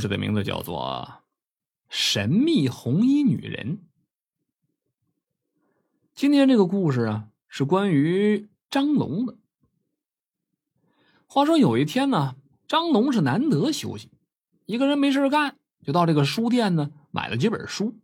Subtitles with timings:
[0.00, 1.10] 故事的名字叫做
[1.90, 3.76] 《神秘红衣女人》。
[6.14, 9.36] 今天这个故事啊，是关于张龙的。
[11.26, 12.34] 话说有一天呢，
[12.66, 14.10] 张龙是难得休息，
[14.64, 17.94] 一个人没事干，就到这个书店呢买了几本书。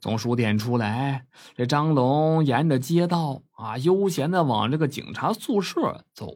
[0.00, 1.26] 从书店出来，
[1.56, 6.32] 这张龙沿着街道啊，悠闲的往这个警察宿舍走。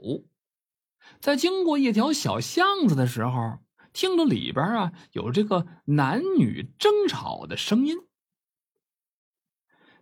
[1.21, 3.61] 在经过一条小巷子的时候。
[3.93, 7.97] 听着里边啊有这个男女争吵的声音，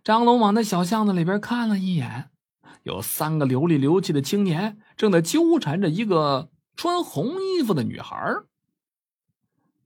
[0.03, 2.29] 张龙往那小巷子里边看了一眼，
[2.83, 8.35] 有三个流里流气的青年正在纠缠着一个穿红衣服的女孩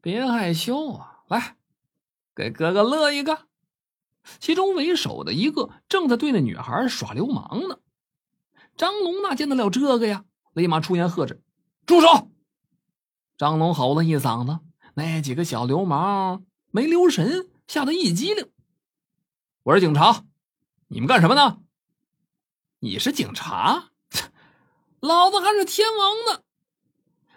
[0.02, 1.56] 别害羞啊，来，
[2.36, 3.48] 给哥哥乐一个。
[4.40, 7.80] 其中为首的一个正在对那女孩耍流氓呢。
[8.76, 11.42] 张龙哪见得了这个呀，立马出言喝止
[11.86, 12.32] ：“住手！”
[13.44, 14.60] 张龙吼了一嗓子，
[14.94, 18.50] 那几个小流氓没留神，吓得一激灵。
[19.64, 20.24] 我是警察，
[20.88, 21.58] 你们干什么呢？
[22.80, 23.90] 你是警察？
[25.02, 26.44] 老子还是天王呢！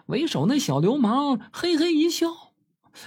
[0.07, 2.53] 为首那小流氓嘿嘿一笑，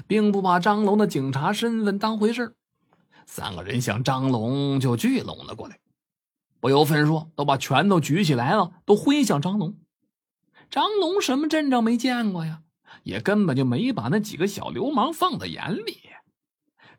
[0.06, 2.54] 并不把张龙的警察身份当回事
[3.26, 5.80] 三个人向张龙就聚拢了过来，
[6.60, 9.80] 不由分说，都把拳头举起来了，都挥向张龙。
[10.70, 12.62] 张龙什么阵仗没见过呀？
[13.04, 16.02] 也根本就没把那几个小流氓放在眼里。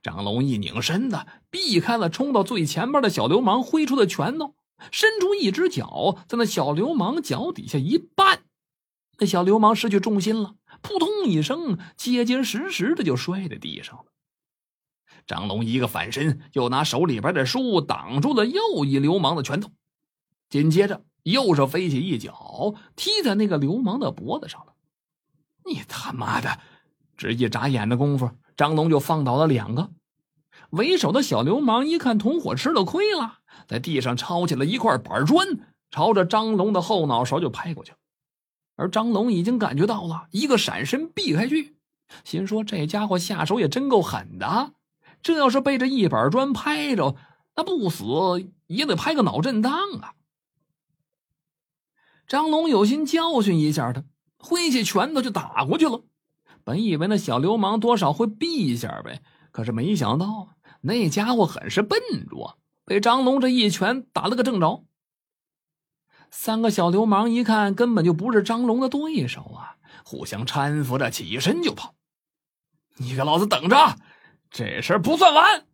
[0.02, 4.54] 张龙一拧身子，避开了冲到最前边的小流氓挥出的拳头，
[4.90, 8.38] 伸出一只脚，在那小流氓脚底下一绊，
[9.18, 14.04] 那小流氓失去重心了，扑通一声，结结实实的就摔在地上了。
[15.26, 19.70] 张龙一个反身，又拿手里边的书挡住了又一流氓的拳头，
[20.48, 24.69] 紧接着又是飞起一脚，踢在那个流氓的脖子上了。
[25.64, 26.58] 你他妈的！
[27.16, 29.90] 只一眨眼的功夫，张龙就放倒了两个。
[30.70, 35.46] 为首的小流氓一看同伙吃了亏了，在地上抄起了一块板砖，
[35.90, 37.92] 朝着张龙的后脑勺就拍过去。
[38.76, 41.76] 而张龙已经感觉到了，一个闪身避开去，
[42.24, 44.72] 心说这家伙下手也真够狠的。
[45.22, 47.16] 这要是被这一板砖拍着，
[47.56, 48.04] 那不死
[48.66, 50.14] 也得拍个脑震荡啊！
[52.26, 54.04] 张龙有心教训一下他。
[54.40, 56.02] 挥起拳头就打过去了，
[56.64, 60.48] 本以为那小流氓多少会避一下呗，可是没想到
[60.80, 64.84] 那家伙很是笨拙，被张龙这一拳打了个正着。
[66.30, 71.94] 三个小流氓一看根本就不是张龙的对手啊，互相搀扶着起身就跑。
[72.96, 73.96] 你给老子等着，
[74.50, 75.66] 这事不算完。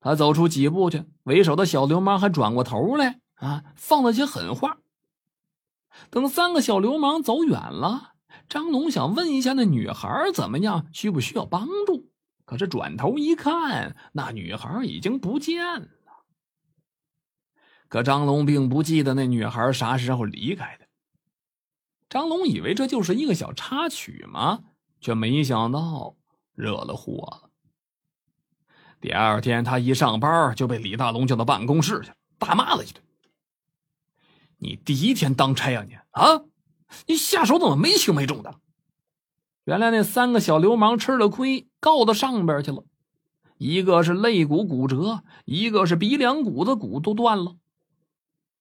[0.00, 4.78] 他走出几步去，为首的小流氓还转过头来啊，放了些狠话。
[6.08, 8.14] 等三个小流氓走远了，
[8.48, 12.10] 张龙想问一下那女孩怎么样，需不需要帮助？
[12.44, 15.88] 可是转头一看，那女孩已经不见了。
[17.88, 20.86] 可张龙并不记得那女孩啥时候离开的。
[22.08, 24.60] 张龙以为这就是一个小插曲嘛，
[25.00, 26.16] 却没想到
[26.54, 27.50] 惹了祸了。
[29.00, 33.02] 第二天，他一上班就被李大龙叫到办公室去，大骂了一顿。
[34.60, 36.44] 你第一天当差啊你啊，
[37.06, 38.60] 你下手怎么没轻没重的？
[39.64, 42.84] 原来那三个小流氓吃了亏，告到上边去了。
[43.56, 47.56] 一个是肋骨骨折，一个是鼻梁骨的骨都断了。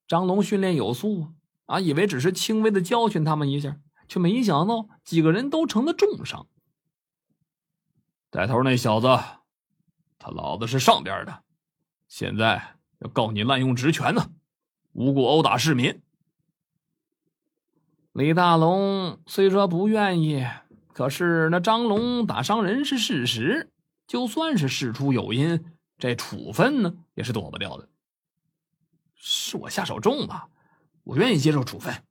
[0.07, 1.31] 张龙训练有素啊，
[1.65, 3.77] 啊，以为只是轻微的教训他们一下，
[4.07, 6.47] 却没想到几个人都成了重伤。
[8.29, 9.07] 带头那小子，
[10.17, 11.43] 他老子是上边的，
[12.07, 14.29] 现在要告你滥用职权呢。
[14.99, 16.01] 无故殴打市民，
[18.11, 20.45] 李大龙虽说不愿意，
[20.91, 23.71] 可是那张龙打伤人是事实，
[24.07, 25.63] 就算是事出有因，
[25.97, 27.87] 这处分呢也是躲不掉的。
[29.15, 30.49] 是我下手重吧，
[31.05, 32.03] 我愿意接受处分。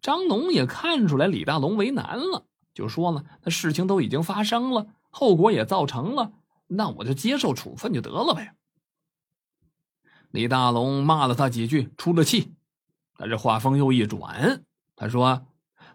[0.00, 6.32] 张龙也看出来李大龙为难了，就说了：“那事情都已经发生了，后果也造成了，
[6.68, 8.54] 那我就接受处分就得了呗。”
[10.36, 12.52] 李大龙骂了他几句，出了气。
[13.16, 14.62] 但这话锋又一转，
[14.94, 15.46] 他说：“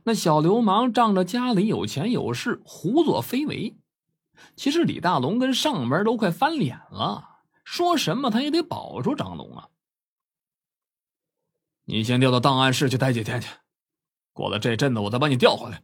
[0.04, 3.78] 那小流氓仗着家里有钱有势，胡作非为。
[4.56, 9.70] 其实李大龙跟上边都快翻脸了，说什么他也得保住张龙啊。
[11.86, 13.48] 你先调到档案室去待几天去，
[14.34, 15.84] 过了这阵子，我再把你调回来。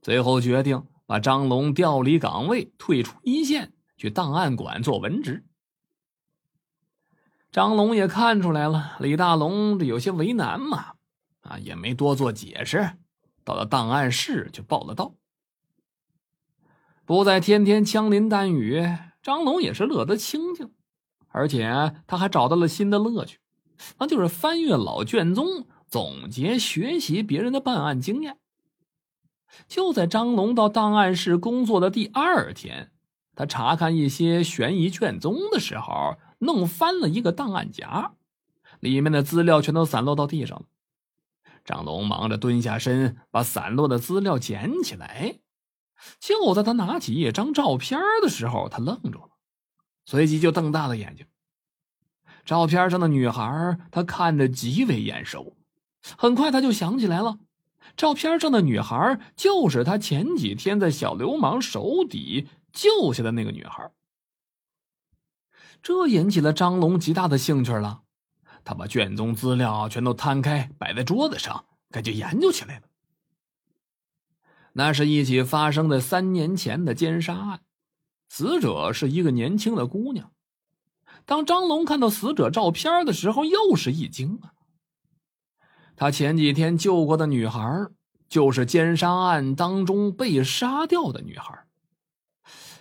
[0.00, 5.44] 最后决定把张龙调离岗位，退出一线，去档案馆做文职。”
[7.52, 10.94] 张龙也看出来了，李大龙这有些为难嘛，
[11.42, 12.92] 啊，也没多做解释，
[13.44, 15.12] 到了档案室就报了到。
[17.04, 18.82] 不再天天枪林弹雨，
[19.22, 20.72] 张龙也是乐得清静，
[21.28, 23.38] 而且他还找到了新的乐趣，
[23.98, 28.38] 那就是翻阅老卷宗，总结学习别人的办案经验。
[29.68, 32.92] 就在张龙到档案室工作的第二天，
[33.34, 38.12] 他查看一些悬疑卷宗的时候，弄翻了一个档案夹，
[38.80, 40.66] 里面的资料全都散落到地上了。
[41.64, 45.38] 张龙忙着蹲下身，把散落的资料捡起来。
[46.18, 49.30] 就在他拿起一张照片的时候，他愣住了，
[50.04, 51.26] 随即就瞪大了眼睛。
[52.44, 55.56] 照片上的女孩，他看着极为眼熟。
[56.18, 57.38] 很快，他就想起来了。
[57.96, 63.88] 照片上的女孩就是他前几天在小流氓手底救下的那个女孩。
[65.82, 68.02] 这引起了张龙极大的兴趣了，
[68.62, 72.86] 他把卷宗资料全都摊开摆在桌子上，赶紧研究起来了。
[74.74, 77.60] 那是一起发生在三年前的奸杀案，
[78.28, 80.30] 死者是一个年轻的姑娘。
[81.24, 84.54] 当张龙看到死者照片的时候，又是一惊啊。
[85.96, 87.88] 他前几天救过的女孩，
[88.28, 91.66] 就是奸杀案当中被杀掉的女孩。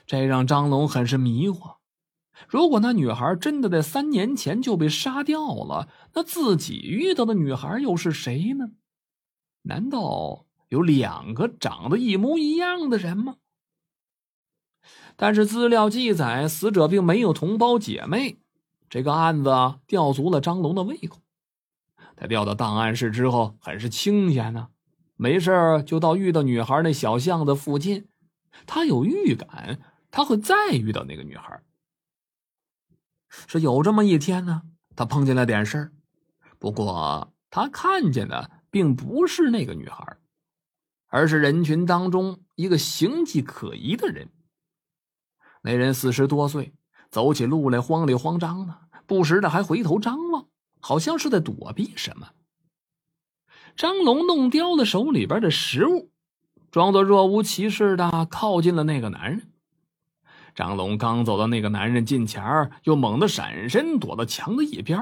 [0.06, 1.80] 这让张龙很是迷惑。
[2.47, 8.71] 如果那女孩真的在三年前就被杀掉了，那自己遇到的女孩又是谁呢？
[9.63, 13.38] 难道有两个长得一模一样的人吗？
[15.15, 18.38] 但是资料记载，死者并没有同胞姐妹。
[18.89, 19.51] 这个案子
[19.88, 21.19] 吊足了张龙的胃口。
[22.15, 24.69] 他调到档案室之后，很是清闲呢，
[25.15, 28.07] 没事就到遇到女孩那小巷子附近。
[28.65, 29.79] 他有预感，
[30.09, 31.61] 他会再遇到那个女孩。
[33.47, 34.61] 是有这么一天呢，
[34.95, 35.91] 他碰见了点事儿，
[36.59, 40.17] 不过他看见的并不是那个女孩，
[41.07, 44.29] 而是人群当中一个形迹可疑的人。
[45.63, 46.73] 那人四十多岁，
[47.09, 50.47] 走起路来慌里慌张的，不时的还回头张望。
[50.83, 52.31] 好像是在躲避什么。
[53.75, 56.09] 张龙弄丢了手里边的食物，
[56.71, 59.50] 装作若无其事的靠近了那个男人。
[60.56, 65.00] 张龙刚走到那个男人近前又猛地闪身躲到墙的一边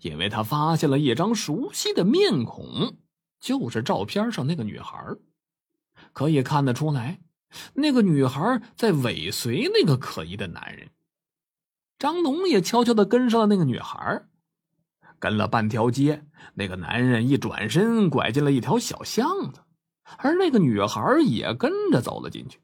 [0.00, 2.96] 因为他发现了一张熟悉的面孔，
[3.40, 4.98] 就是照片上那个女孩。
[6.12, 7.20] 可以看得出来，
[7.74, 10.88] 那个女孩在尾随那个可疑的男人。
[11.98, 14.24] 张龙也悄悄的跟上了那个女孩。
[15.18, 16.24] 跟了半条街，
[16.54, 19.60] 那个男人一转身，拐进了一条小巷子，
[20.18, 22.60] 而那个女孩也跟着走了进去。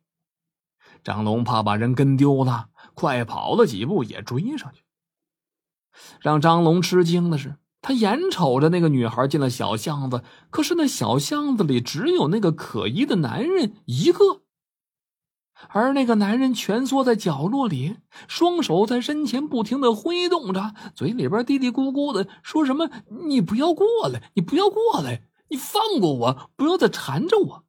[1.02, 4.82] 张龙怕把人跟丢了，快跑了几步也追上去。
[6.20, 14.42] 让张龙吃惊的是，他眼瞅着那个女孩进了小巷子，可是那小巷子里只有那个可疑的男人一个。
[15.68, 17.96] 而那个男人蜷缩在角落里，
[18.26, 22.88] 双手在身前不停的挥动着，嘴里边嘀嘀咕咕的说什么
[23.28, 27.64] ：“你不要过来，你不要过来，你放过我，不要再缠着我。”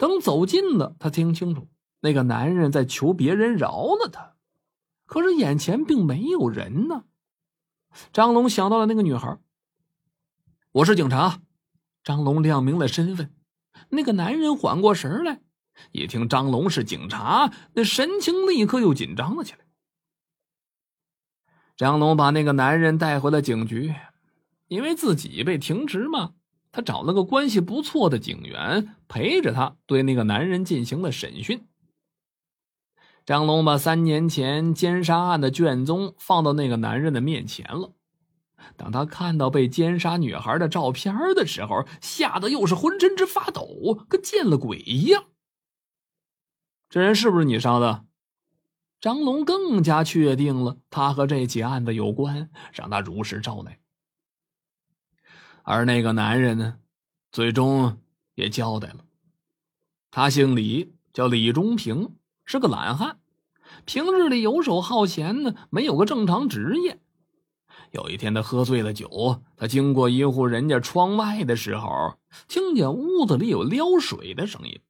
[0.00, 1.68] 等走近了，他听清楚，
[2.00, 4.34] 那个男人在求别人饶了他，
[5.04, 7.04] 可是眼前并没有人呢。
[8.10, 9.38] 张龙想到了那个女孩，
[10.72, 11.42] 我是警察。
[12.02, 13.34] 张龙亮明了身份，
[13.90, 15.42] 那个男人缓过神来。
[15.92, 19.58] 一听张龙是警察，那神情立刻又紧张了起来。
[21.76, 23.94] 张龙把那个男人带回了警局，
[24.68, 26.32] 因为自己被停职嘛，
[26.72, 31.66] 他找了个关系不错的警员陪着他，对那个男人进行了审讯。
[33.26, 37.92] 张龙把三年前奸杀案的卷宗放到那个男人的面前了。
[38.76, 45.24] 当他看到被奸杀女孩的照片的时候，吓得又是浑身直发抖，跟见了鬼一样。
[46.88, 48.04] 这人是不是你杀的？
[49.00, 53.80] 张龙更加确定了他和这起案子有关，让他如实招来。
[55.62, 56.78] 而那个男人呢，
[57.32, 57.98] 最终
[58.34, 59.04] 也交代了。
[60.10, 63.18] 他姓李，叫李忠平，是个懒汉，
[63.84, 67.00] 平日里游手好闲呢，没有个正常职业。
[67.92, 74.80] 有一天，他喝醉了酒，他经过一户人家窗外的时候，听见屋子里有撩水的声音。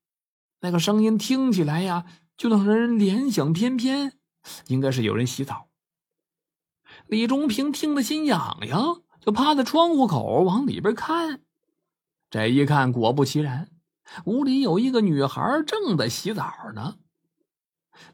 [0.61, 2.05] 那个声音听起来呀，
[2.37, 4.13] 就让人联想翩翩，
[4.67, 5.69] 应该是有人洗澡。
[7.07, 11.43] 李忠平听得心痒痒，就趴在窗户口往里边看。
[12.31, 13.71] 这一看，果不其然，
[14.25, 16.99] 屋里有一个女孩正在洗澡呢。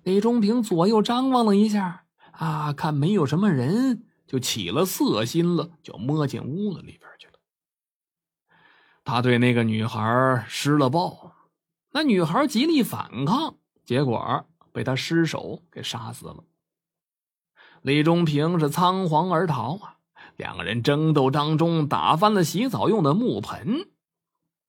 [0.02, 7.34] 李忠平左右张望了一下，啊，看没有什么人，就起了色心了，就摸进屋子里边去了。
[9.04, 11.32] 他对那个女孩施了暴。
[11.92, 16.44] 那女孩极力反抗，结果被他失手给杀死了。
[17.82, 19.95] 李忠平是仓皇而逃啊！
[20.36, 23.88] 两个人争斗当中打翻了洗澡用的木盆，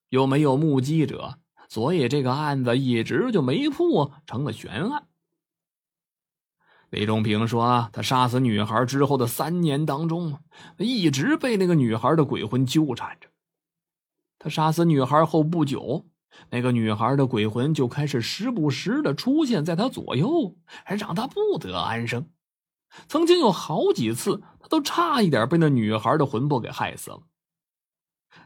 [0.08, 5.04] 又没有目击者，所以这个案子一直就没破，成了悬案。
[6.90, 10.38] 李忠平说：“他杀死女孩之后的三年当中，
[10.78, 13.28] 一直被那个女孩的鬼魂纠缠着。
[14.38, 16.06] 他杀死女孩后不久，
[16.48, 22.30] 那个女孩的鬼魂就开始时不时的出现在他左右，还让他不得安生。
[23.08, 27.22] 曾经有好几次，他都差一点被那女孩的魂魄给害死了。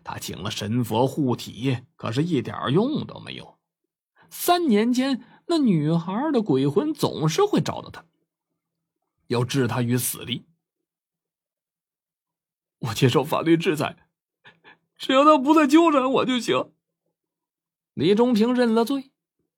[0.04, 3.58] 他请了神佛护体，可是一点用都没有。
[4.30, 8.04] 三年间，那女孩的鬼魂总是会找到他。”
[9.28, 10.44] 要置他于死地，
[12.80, 13.96] 我接受法律制裁，
[14.96, 16.72] 只要他不再纠缠我就行。
[17.94, 19.10] 李忠平认了罪，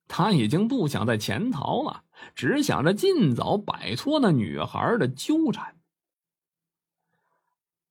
[0.06, 2.03] 他已经不想再潜逃了，
[2.34, 5.76] 只想着尽早摆脱那女孩的纠缠。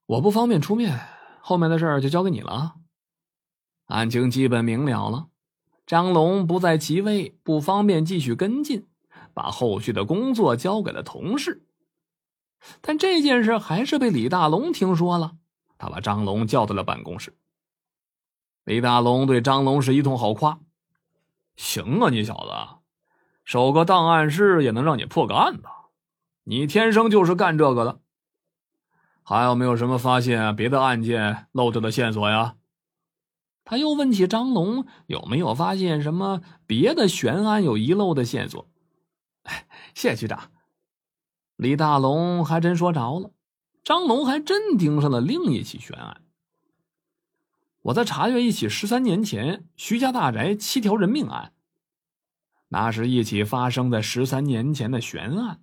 [0.05, 0.99] 我不方便出面，
[1.41, 2.75] 后面的事儿就交给你了。
[3.85, 5.27] 案情基本明了了，
[5.85, 8.87] 张龙不在其位，不方便继续跟进，
[9.33, 11.65] 把后续的工作交给了同事。
[12.81, 15.37] 但这件事还是被李大龙听说了，
[15.77, 17.37] 他把张龙叫到了办公室。
[18.63, 20.59] 李大龙对张龙是一通好夸
[21.57, 22.82] ：“行啊，你小子，
[23.43, 25.63] 守个档案室也能让你破个案子，
[26.43, 27.99] 你天生就是干这个的。
[29.21, 32.55] 还有没有什么发现别的案件漏掉的线索呀？”
[33.65, 38.69] 他又问起张龙有没有发现什么别的悬案有遗漏的线索。
[39.93, 40.51] 谢 谢局长。
[41.55, 43.31] 李大龙还真说着了，
[43.83, 46.21] 张龙还真盯上了另一起悬案。
[47.83, 51.53] 我在查阅一起十三年前徐家大宅七条人命案，
[52.73, 55.61] 那是一起发生在十三年前的悬案。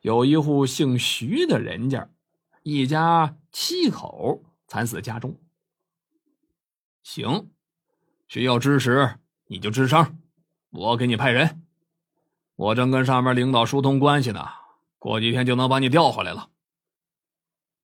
[0.00, 2.10] 有一户姓徐的人家，
[2.64, 5.38] 一家七口惨死家中。
[7.04, 7.48] 行，
[8.26, 10.18] 需要支持你就吱声，
[10.70, 11.62] 我给你派人。
[12.56, 14.44] 我正跟上面领导疏通关系呢。
[14.98, 16.48] 过几天就能把你调回来了。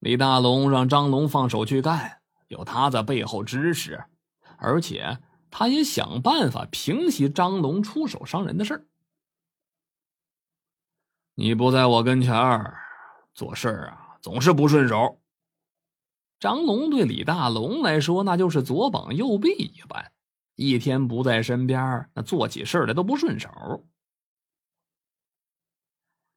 [0.01, 4.03] 李大龙让张龙放手去干，有他在背后支持，
[4.57, 5.19] 而且
[5.51, 8.87] 他也想办法平息张龙出手伤人的事儿。
[11.35, 12.79] 你不在我跟前儿，
[13.33, 15.21] 做事啊总是不顺手。
[16.41, 20.13] 张龙对李大龙来说，那就是左膀右臂一般，
[20.55, 23.85] 一天不在身边，那做起事来都不顺手。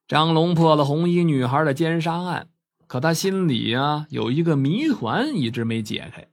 [0.07, 2.49] 张龙破了红衣女孩的奸杀案，
[2.87, 6.27] 可他心里啊有一个谜团一直没解开。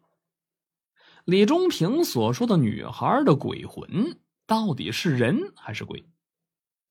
[1.28, 6.08] 李忠平所说的女孩的鬼魂到底是人还是鬼？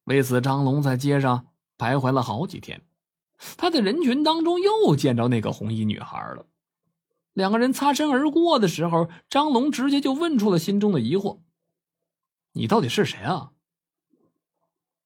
[0.03, 2.85] 为此，张龙在街上徘徊了好几天。
[3.57, 6.45] 他在人群当中又见着那个红衣女孩了。
[7.33, 11.39] 两个人擦身而过的时候，张龙直接就问出了心中的疑惑
[12.53, 13.53] ：“你到底是谁啊？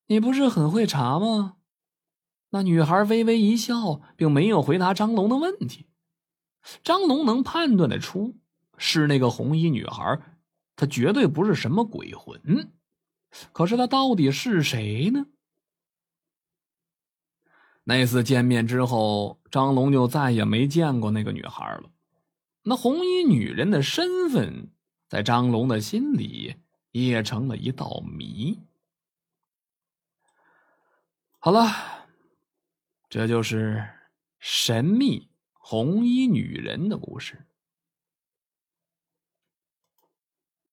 [0.08, 1.56] 你不是很会查吗？”
[2.52, 5.86] 那女孩微微一笑，并没有回答张龙的问题。
[6.84, 8.36] 张龙能判断得出
[8.82, 10.20] 是那个红衣女孩，
[10.76, 12.74] 她绝对不是什么鬼魂。
[13.54, 15.28] 可是她到底是谁呢？
[17.84, 21.92] 那次见面之后，张龙就再也没见过那个女孩了。
[22.64, 24.72] 那红衣女人的身份，
[25.08, 26.56] 在张龙的心里
[26.90, 28.60] 也成了一道谜。
[31.38, 32.00] 好了。
[33.14, 33.86] 这就是
[34.40, 37.46] 神秘红衣女人的故事。